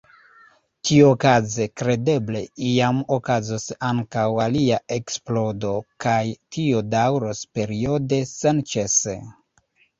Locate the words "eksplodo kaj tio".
4.97-6.83